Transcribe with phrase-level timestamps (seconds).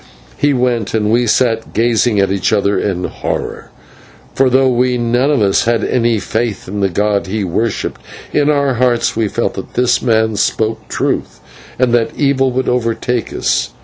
[0.35, 3.69] He went, and we sat gazing at each other in horror,
[4.33, 8.01] for though we none of us had any faith in the god he worshipped,
[8.33, 11.39] in our hearts we felt that this man spoke truth,
[11.77, 13.73] and that evil would overtake us.